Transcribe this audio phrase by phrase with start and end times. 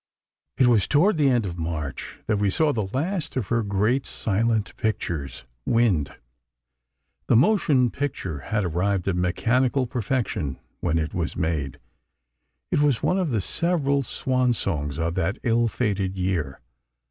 [0.57, 4.07] It was toward the end of March that we saw the last of her great
[4.07, 6.15] silent pictures, "Wind."
[7.27, 11.77] The motion picture had arrived at mechanical perfection when it was made.
[12.71, 16.61] It was one of the several "swan songs" of that ill fated year.